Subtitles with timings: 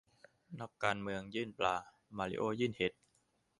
[0.59, 1.75] นักการเมืองยื่นปลา
[2.17, 2.93] มาริโอ้ยื่นเห็ด?